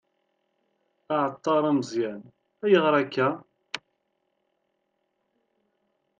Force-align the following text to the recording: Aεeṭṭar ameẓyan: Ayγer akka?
Aεeṭṭar 1.15 1.63
ameẓyan: 1.69 2.21
Ayγer 2.63 2.93
akka? 3.01 3.27